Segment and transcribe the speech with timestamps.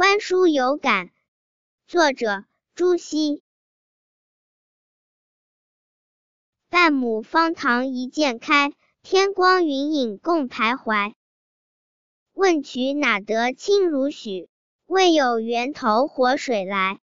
[0.00, 1.10] 观书有感。
[1.86, 3.42] 作者朱熹。
[6.70, 11.12] 半亩方塘一鉴开天光云影共徘徊。
[12.32, 14.48] 问渠哪得清如许
[14.86, 16.98] 为有源头活水来